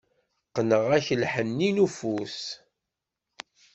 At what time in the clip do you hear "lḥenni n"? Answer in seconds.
1.21-1.83